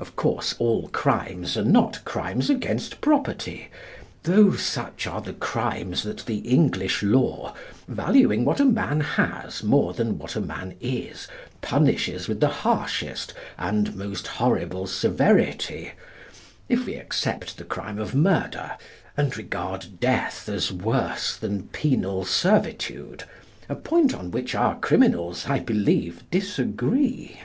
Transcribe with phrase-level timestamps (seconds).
[0.00, 3.68] Of course, all crimes are not crimes against property,
[4.24, 7.54] though such are the crimes that the English law,
[7.86, 11.28] valuing what a man has more than what a man is,
[11.62, 15.92] punishes with the harshest and most horrible severity,
[16.68, 18.72] if we except the crime of murder,
[19.16, 23.22] and regard death as worse than penal servitude,
[23.68, 27.38] a point on which our criminals, I believe, disagree.